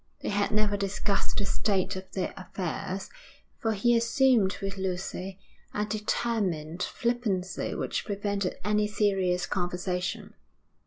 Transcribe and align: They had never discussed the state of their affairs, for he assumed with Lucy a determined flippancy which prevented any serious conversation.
They 0.21 0.29
had 0.29 0.49
never 0.49 0.77
discussed 0.77 1.37
the 1.37 1.45
state 1.45 1.95
of 1.95 2.11
their 2.13 2.33
affairs, 2.35 3.11
for 3.59 3.73
he 3.73 3.95
assumed 3.95 4.57
with 4.59 4.75
Lucy 4.79 5.37
a 5.75 5.85
determined 5.85 6.81
flippancy 6.81 7.75
which 7.75 8.03
prevented 8.03 8.55
any 8.65 8.87
serious 8.87 9.45
conversation. 9.45 10.33